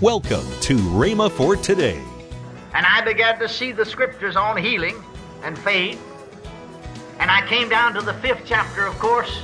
[0.00, 2.02] Welcome to Rhema for today.
[2.72, 4.96] And I began to see the scriptures on healing
[5.42, 6.02] and faith.
[7.18, 9.42] And I came down to the fifth chapter, of course,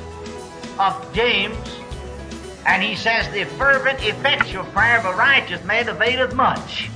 [0.79, 1.59] of James.
[2.65, 6.89] And he says, The fervent, effectual prayer of a righteous man availeth much.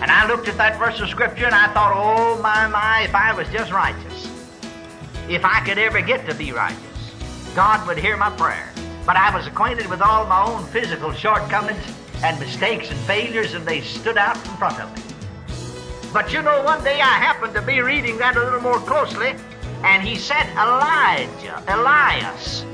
[0.00, 3.14] And I looked at that verse of scripture and I thought, oh my, my, if
[3.16, 4.30] I was just righteous,
[5.28, 7.12] if I could ever get to be righteous,
[7.56, 8.70] God would hear my prayer.
[9.04, 11.84] But I was acquainted with all my own physical shortcomings
[12.24, 15.02] and mistakes and failures, and they stood out in front of me.
[16.10, 19.34] But you know, one day I happened to be reading that a little more closely,
[19.82, 22.64] and he said Elijah, Elias,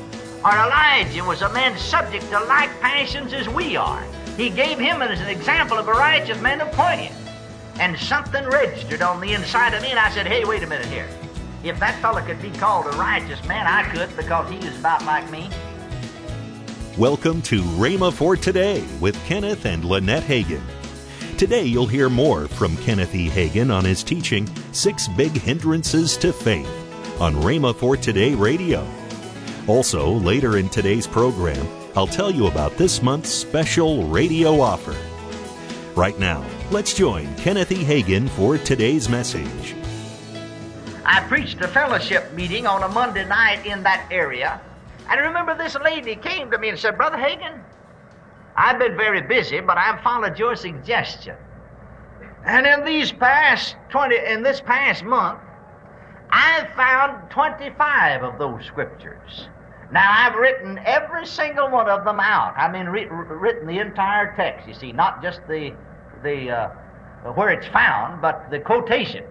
[0.45, 4.05] or Elijah was a man subject to like passions as we are.
[4.37, 7.13] He gave him as an example of a righteous man appointed.
[7.81, 10.87] And something registered on the inside of me, and I said, hey, wait a minute
[10.87, 11.09] here.
[11.65, 15.05] If that fellow could be called a righteous man, I could because he is about
[15.05, 15.51] like me.
[17.01, 20.61] Welcome to Rhema for Today with Kenneth and Lynette Hagin.
[21.39, 23.31] Today you'll hear more from Kenneth E.
[23.31, 26.69] Hagin on his teaching, Six Big Hindrances to Faith,
[27.19, 28.87] on Rhema for Today Radio.
[29.67, 34.95] Also, later in today's program, I'll tell you about this month's special radio offer.
[35.99, 37.83] Right now, let's join Kenneth E.
[37.83, 39.75] Hagin for today's message.
[41.07, 44.61] I preached a fellowship meeting on a Monday night in that area.
[45.11, 47.61] And I remember this lady came to me and said, Brother Hagin,
[48.57, 51.35] I've been very busy, but I've followed your suggestion.
[52.47, 55.41] And in these past 20, in this past month,
[56.31, 59.49] I've found 25 of those scriptures.
[59.93, 62.55] Now, I've written every single one of them out.
[62.57, 65.75] I mean, re- written the entire text, you see, not just the,
[66.23, 66.69] the uh,
[67.33, 69.25] where it's found, but the quotation.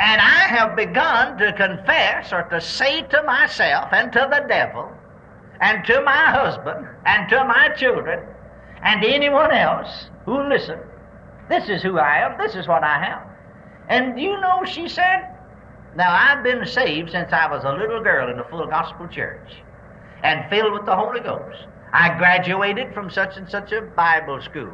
[0.00, 4.90] And I have begun to confess or to say to myself and to the devil
[5.60, 8.26] and to my husband and to my children
[8.82, 10.78] and to anyone else who listen,
[11.50, 13.22] this is who I am, this is what I am.
[13.88, 15.28] And you know, she said,
[15.96, 19.50] now, I've been saved since I was a little girl in the full gospel church
[20.22, 21.66] and filled with the Holy Ghost.
[21.92, 24.72] I graduated from such and such a Bible school.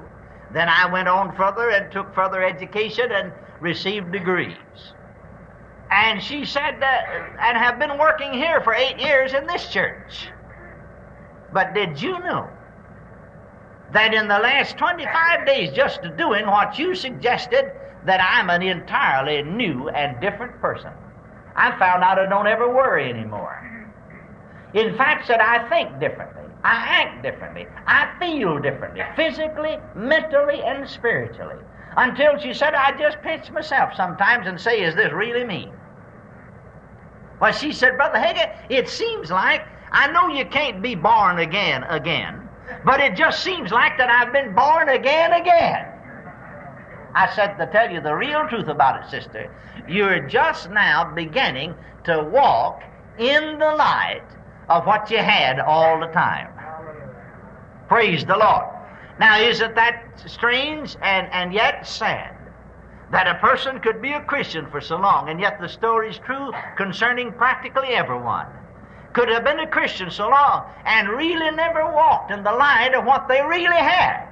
[0.53, 4.57] Then I went on further and took further education and received degrees.
[5.97, 7.07] And she said that,
[7.41, 10.29] and have been working here for eight years in this church.
[11.55, 12.51] But did you know
[13.95, 17.73] that in the last 25 days, just doing what you suggested,
[18.05, 20.91] that I'm an entirely new and different person?
[21.55, 23.63] I found out I don't ever worry anymore.
[24.75, 26.45] In fact, said I think differently.
[26.63, 27.67] I act differently.
[27.87, 31.65] I feel differently, physically, mentally, and spiritually.
[31.97, 35.71] Until she said, I just pinch myself sometimes and say, Is this really me?
[37.41, 41.85] Well, she said, Brother Hagin, it seems like I know you can't be born again
[41.85, 42.49] again,
[42.85, 45.87] but it just seems like that I've been born again again.
[47.15, 49.51] I said to tell you the real truth about it, sister.
[49.89, 51.75] You're just now beginning
[52.05, 52.83] to walk
[53.19, 54.23] in the light
[54.69, 56.49] of what you had all the time.
[57.89, 58.67] Praise the Lord.
[59.19, 62.36] Now, isn't that strange and, and yet sad
[63.11, 66.19] that a person could be a Christian for so long, and yet the story is
[66.19, 68.47] true concerning practically everyone?
[69.13, 73.05] Could have been a Christian so long and really never walked in the light of
[73.05, 74.27] what they really had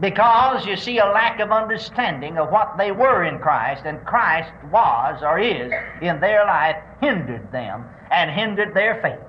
[0.00, 4.50] because you see a lack of understanding of what they were in Christ, and Christ
[4.72, 5.70] was or is
[6.00, 9.20] in their life hindered them and hindered their faith.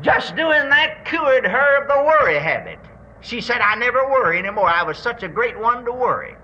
[0.00, 2.78] Just doing that cured her of the worry habit.
[3.20, 4.68] She said, I never worry anymore.
[4.68, 6.34] I was such a great one to worry.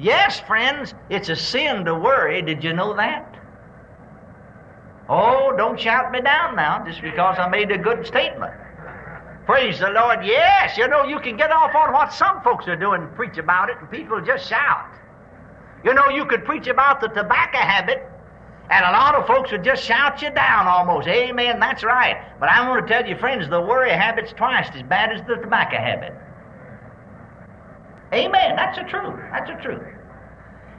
[0.00, 2.40] Yes, friends, it's a sin to worry.
[2.42, 3.34] Did you know that?
[5.08, 8.52] Oh, don't shout me down now just because I made a good statement.
[9.46, 10.24] Praise the Lord.
[10.24, 13.38] Yes, you know, you can get off on what some folks are doing and preach
[13.38, 14.84] about it, and people just shout.
[15.82, 18.06] You know, you could preach about the tobacco habit,
[18.70, 21.08] and a lot of folks would just shout you down almost.
[21.08, 22.18] Amen, that's right.
[22.38, 25.36] But I want to tell you, friends, the worry habit's twice as bad as the
[25.36, 26.12] tobacco habit.
[28.12, 29.18] Amen, that's the truth.
[29.30, 29.82] That's the truth.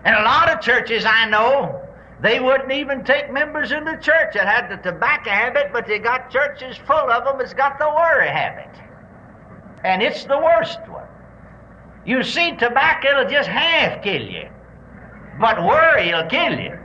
[0.05, 1.81] And a lot of churches I know,
[2.21, 5.99] they wouldn't even take members in the church that had the tobacco habit, but they
[5.99, 8.69] got churches full of them that's got the worry habit.
[9.83, 11.07] And it's the worst one.
[12.05, 14.49] You see, tobacco will just half kill you,
[15.39, 16.77] but worry will kill you.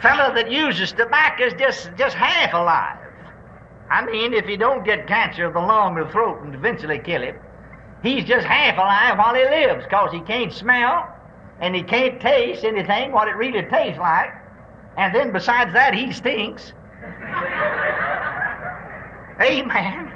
[0.00, 2.96] Fellow that uses tobacco is just, just half alive.
[3.90, 7.22] I mean, if he don't get cancer of the lung or throat and eventually kill
[7.22, 7.36] him,
[8.02, 11.08] he's just half alive while he lives because he can't smell,
[11.60, 14.30] and he can't taste anything what it really tastes like.
[14.96, 16.72] And then besides that, he stinks.
[19.40, 20.12] Amen.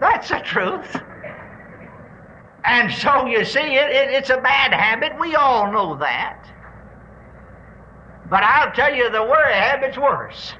[0.00, 0.96] That's the truth.
[2.64, 5.18] And so you see, it, it, it's a bad habit.
[5.18, 6.40] We all know that.
[8.30, 10.54] But I'll tell you, the worry habit's worse.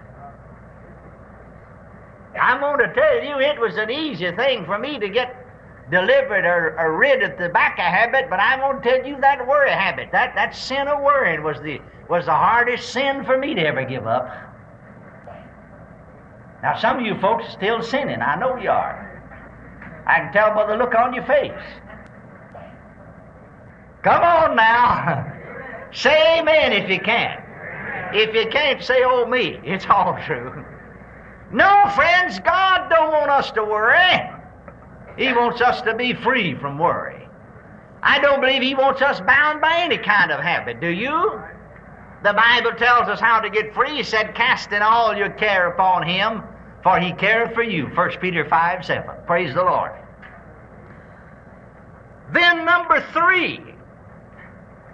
[2.40, 5.43] I'm going to tell you, it was an easy thing for me to get
[5.90, 9.46] delivered or, or rid of the tobacco habit, but I'm going to tell you that
[9.46, 13.54] worry habit, that, that sin of worrying was the, was the hardest sin for me
[13.54, 14.28] to ever give up.
[16.62, 18.22] Now, some of you folks are still sinning.
[18.22, 19.04] I know you are.
[20.06, 21.52] I can tell by the look on your face.
[24.02, 25.30] Come on now.
[25.92, 27.42] say amen if you can't.
[28.14, 29.60] If you can't, say oh me.
[29.64, 30.64] It's all true.
[31.52, 34.33] No, friends, God don't want us to worry.
[35.16, 37.28] He wants us to be free from worry.
[38.02, 41.40] I don't believe He wants us bound by any kind of habit, do you?
[42.22, 43.96] The Bible tells us how to get free.
[43.96, 46.42] He said, Casting all your care upon Him,
[46.82, 47.86] for He careth for you.
[47.86, 49.10] 1 Peter 5 7.
[49.26, 49.92] Praise the Lord.
[52.32, 53.60] Then, number three,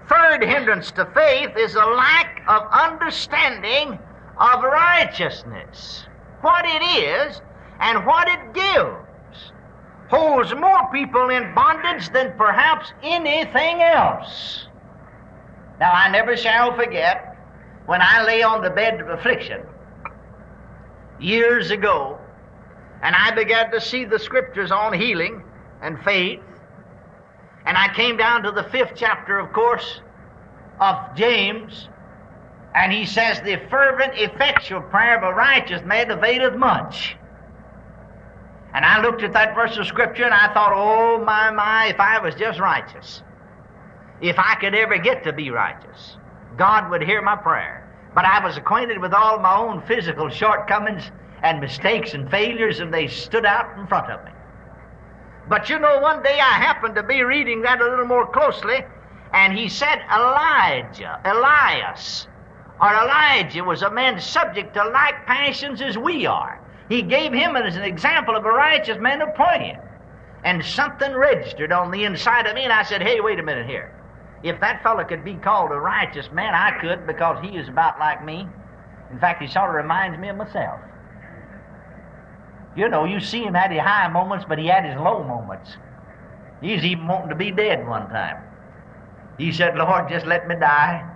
[0.08, 3.98] third hindrance to faith is a lack of understanding
[4.38, 6.04] of righteousness.
[6.42, 7.40] What it is
[7.80, 9.09] and what it gives
[10.10, 14.66] holds more people in bondage than perhaps anything else.
[15.78, 17.36] Now, I never shall forget
[17.86, 19.62] when I lay on the bed of affliction
[21.20, 22.18] years ago,
[23.02, 25.42] and I began to see the scriptures on healing
[25.80, 26.40] and faith,
[27.64, 30.00] and I came down to the fifth chapter, of course,
[30.80, 31.88] of James,
[32.74, 37.16] and he says, The fervent, effectual prayer of a righteous man availeth much.
[38.72, 41.98] And I looked at that verse of Scripture and I thought, oh my, my, if
[41.98, 43.22] I was just righteous,
[44.20, 46.16] if I could ever get to be righteous,
[46.56, 47.88] God would hear my prayer.
[48.14, 51.10] But I was acquainted with all my own physical shortcomings
[51.42, 54.32] and mistakes and failures, and they stood out in front of me.
[55.48, 58.84] But you know, one day I happened to be reading that a little more closely,
[59.32, 62.28] and he said Elijah, Elias,
[62.80, 66.60] or Elijah was a man subject to like passions as we are.
[66.90, 69.78] He gave him as an example of a righteous man appointed.
[70.42, 73.66] And something registered on the inside of me, and I said, hey, wait a minute
[73.66, 73.94] here.
[74.42, 77.98] If that fellow could be called a righteous man, I could because he is about
[77.98, 78.48] like me.
[79.12, 80.80] In fact, he sort of reminds me of myself.
[82.76, 85.76] You know, you see him at his high moments, but he had his low moments.
[86.62, 88.42] He was even wanting to be dead one time.
[89.38, 91.09] He said, Lord, just let me die.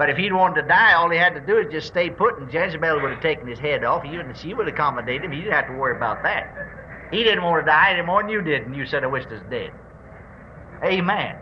[0.00, 2.38] But if he'd wanted to die, all he had to do is just stay put,
[2.38, 4.02] and Jezebel would have taken his head off.
[4.02, 5.30] He would, she would accommodate him.
[5.30, 6.56] He didn't have to worry about that.
[7.10, 9.28] He didn't want to die any more than you did, and you said, I wished
[9.28, 9.72] us dead.
[10.82, 11.36] Amen.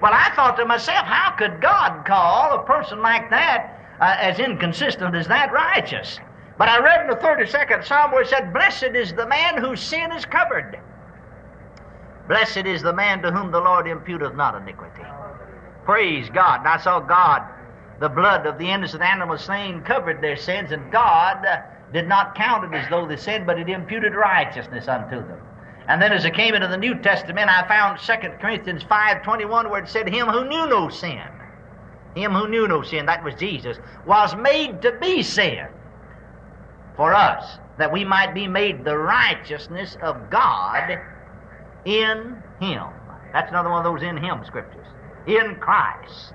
[0.00, 4.38] Well, I thought to myself, how could God call a person like that uh, as
[4.38, 6.20] inconsistent as that righteous?
[6.58, 9.80] But I read in the 32nd Psalm where it said, Blessed is the man whose
[9.80, 10.78] sin is covered.
[12.28, 15.02] Blessed is the man to whom the Lord imputeth not iniquity.
[15.88, 16.58] Praise God.
[16.58, 17.44] And I saw God,
[17.98, 21.62] the blood of the innocent animal slain covered their sins, and God uh,
[21.94, 25.40] did not count it as though they sinned, but it imputed righteousness unto them.
[25.88, 29.82] And then as I came into the New Testament, I found 2 Corinthians 5.21 where
[29.82, 31.24] it said, Him who knew no sin,
[32.14, 35.68] him who knew no sin, that was Jesus, was made to be sin
[36.96, 41.00] for us, that we might be made the righteousness of God
[41.86, 42.84] in Him.
[43.32, 44.84] That's another one of those in Him scriptures
[45.26, 46.32] in Christ.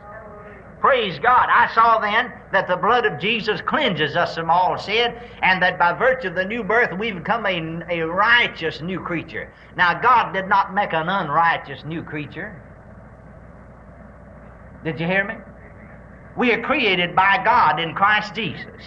[0.84, 1.48] Praise God.
[1.50, 5.80] I saw then that the blood of Jesus cleanses us from all sin, and that
[5.80, 9.48] by virtue of the new birth, we become a, a righteous new creature.
[9.78, 12.62] Now, God did not make an unrighteous new creature.
[14.84, 15.36] Did you hear me?
[16.36, 18.82] We are created by God in Christ Jesus.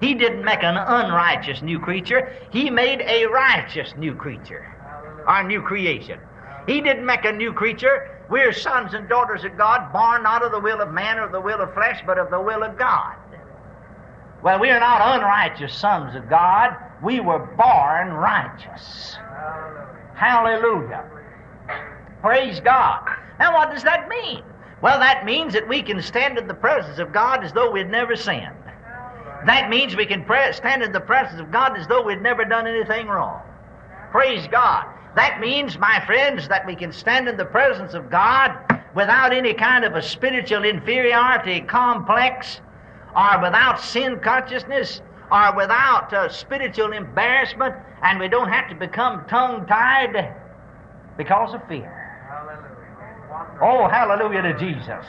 [0.00, 4.66] He didn't make an unrighteous new creature, He made a righteous new creature,
[5.28, 6.18] our new creation.
[6.66, 10.42] He didn't make a new creature, we are sons and daughters of God, born not
[10.42, 12.78] of the will of man or the will of flesh, but of the will of
[12.78, 13.14] God.
[14.42, 16.74] Well, we are not unrighteous sons of God.
[17.02, 19.16] We were born righteous.
[20.14, 21.04] Hallelujah.
[22.20, 23.06] Praise God.
[23.38, 24.42] Now, what does that mean?
[24.80, 27.90] Well, that means that we can stand in the presence of God as though we'd
[27.90, 28.56] never sinned.
[29.46, 32.44] That means we can pre- stand in the presence of God as though we'd never
[32.44, 33.42] done anything wrong.
[34.10, 34.86] Praise God.
[35.14, 38.56] That means, my friends, that we can stand in the presence of God
[38.94, 42.60] without any kind of a spiritual inferiority complex,
[43.14, 49.24] or without sin consciousness, or without uh, spiritual embarrassment, and we don't have to become
[49.28, 50.34] tongue tied
[51.16, 51.98] because of fear.
[53.60, 55.06] Oh, hallelujah to Jesus.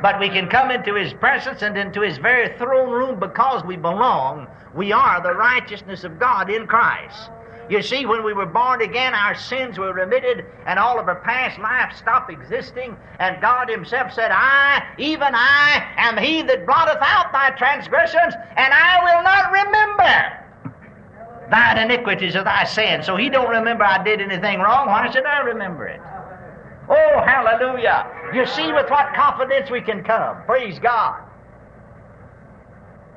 [0.00, 3.76] But we can come into His presence and into His very throne room because we
[3.76, 4.46] belong.
[4.74, 7.30] We are the righteousness of God in Christ.
[7.68, 11.20] You see, when we were born again, our sins were remitted and all of our
[11.20, 12.96] past life stopped existing.
[13.18, 18.72] And God Himself said, I, even I, am He that blotteth out thy transgressions, and
[18.72, 20.44] I will not remember
[21.50, 23.04] thine iniquities of thy sins.
[23.04, 24.86] So He don't remember I did anything wrong.
[24.86, 26.00] Why should I remember it?
[26.88, 28.30] Oh, hallelujah.
[28.32, 30.42] You see with what confidence we can come.
[30.44, 31.22] Praise God.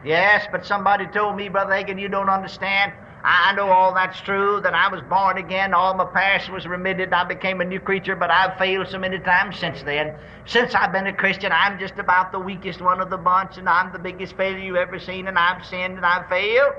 [0.04, 2.92] Yes, but somebody told me, Brother Hagin, you don't understand.
[3.24, 7.14] I know all that's true, that I was born again, all my past was remitted,
[7.14, 10.16] I became a new creature, but I've failed so many times since then.
[10.46, 13.70] Since I've been a Christian, I'm just about the weakest one of the bunch, and
[13.70, 16.74] I'm the biggest failure you've ever seen, and I've sinned and I've failed.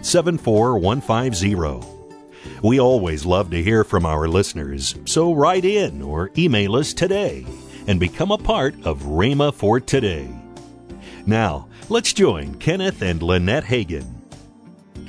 [0.00, 1.86] 74150.
[2.62, 7.46] We always love to hear from our listeners, so write in or email us today
[7.86, 10.28] and become a part of Rhema for Today.
[11.26, 14.06] Now, let's join Kenneth and Lynette Hagin.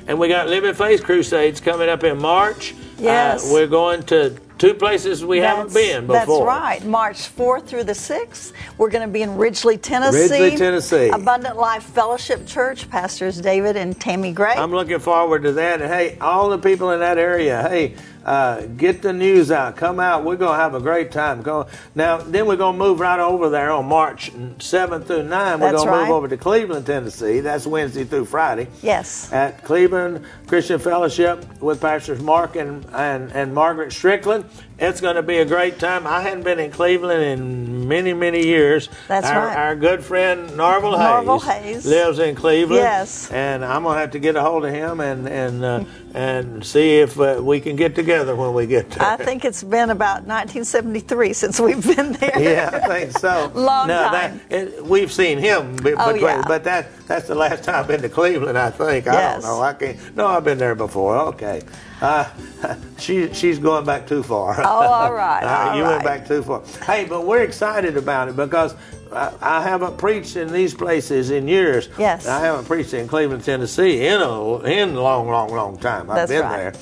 [0.07, 2.75] And we got Living Faith Crusades coming up in March.
[2.99, 3.49] Yes.
[3.49, 6.15] Uh, we're going to two places we haven't been before.
[6.15, 6.85] That's right.
[6.85, 8.53] March 4th through the 6th.
[8.77, 10.29] We're going to be in Ridgely, Tennessee.
[10.29, 11.09] Ridgely, Tennessee.
[11.09, 14.53] Abundant Life Fellowship Church, Pastors David and Tammy Gray.
[14.55, 15.79] I'm looking forward to that.
[15.81, 17.95] Hey, all the people in that area, hey,
[18.25, 19.75] uh, get the news out.
[19.75, 20.23] Come out.
[20.23, 21.41] We're going to have a great time.
[21.41, 22.17] Go now.
[22.17, 25.59] Then we're going to move right over there on March 7th through 9.
[25.59, 26.01] We're going to right.
[26.01, 27.41] move over to Cleveland, Tennessee.
[27.41, 28.67] That's Wednesday through Friday.
[28.81, 29.31] Yes.
[29.33, 34.45] At Cleveland Christian Fellowship with Pastors Mark and, and, and Margaret Strickland.
[34.79, 36.07] It's going to be a great time.
[36.07, 38.89] I hadn't been in Cleveland in many, many years.
[39.07, 39.57] That's our, right.
[39.57, 41.85] Our good friend Norval Hayes, Hayes.
[41.85, 42.81] lives in Cleveland.
[42.81, 43.31] Yes.
[43.31, 46.65] And I'm going to have to get a hold of him and and uh, and
[46.65, 49.07] see if uh, we can get together when we get there.
[49.07, 52.31] I think it's been about 1973 since we've been there.
[52.39, 53.51] Yeah, I think so.
[53.55, 54.41] Long no, time.
[54.49, 56.43] That, it, we've seen him, but, Oh, but, yeah.
[56.47, 58.57] but that that's the last time I've been to Cleveland.
[58.57, 59.07] I think.
[59.07, 59.61] I don't know.
[59.61, 60.15] I can't.
[60.15, 61.17] No, I've been there before.
[61.17, 61.61] Okay.
[62.01, 62.29] Uh,
[62.99, 64.59] she she's going back too far.
[64.59, 66.63] Oh, all right, Uh, all you went back too far.
[66.85, 68.75] Hey, but we're excited about it because.
[69.11, 71.87] I I haven't preached in these places in years.
[71.99, 72.27] Yes.
[72.27, 76.09] I haven't preached in Cleveland, Tennessee in a in a long, long, long time.
[76.09, 76.57] I've That's been right.
[76.57, 76.73] there,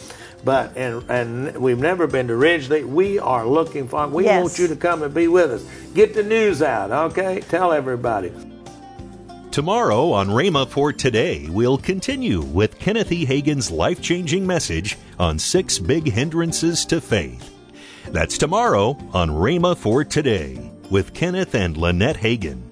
[0.43, 2.83] but and and we've never been to Ridgely.
[2.83, 4.07] We are looking for.
[4.07, 4.41] We Yes.
[4.41, 5.63] want you to come and be with us.
[5.93, 7.41] Get the news out, okay?
[7.49, 8.31] Tell everybody.
[9.51, 13.25] Tomorrow on Rhema for Today, we'll continue with Kenneth E.
[13.25, 17.49] Hagin's life changing message on six big hindrances to faith.
[18.11, 22.70] That's tomorrow on Rhema for Today with Kenneth and Lynette Hagin.